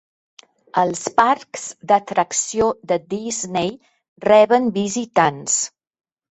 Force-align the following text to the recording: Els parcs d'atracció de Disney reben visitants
Els 0.83 1.03
parcs 1.21 1.65
d'atracció 1.91 2.71
de 2.93 2.99
Disney 3.15 3.73
reben 4.29 4.69
visitants 4.83 5.63